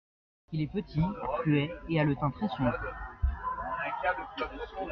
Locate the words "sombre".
2.47-2.73